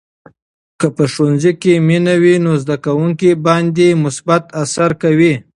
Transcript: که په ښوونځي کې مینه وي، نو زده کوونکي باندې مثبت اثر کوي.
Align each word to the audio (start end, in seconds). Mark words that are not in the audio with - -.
که 0.79 0.87
په 0.95 1.03
ښوونځي 1.13 1.51
کې 1.61 1.73
مینه 1.87 2.15
وي، 2.21 2.35
نو 2.45 2.51
زده 2.61 2.77
کوونکي 2.85 3.29
باندې 3.45 3.87
مثبت 4.03 4.43
اثر 4.63 4.91
کوي. 5.03 5.33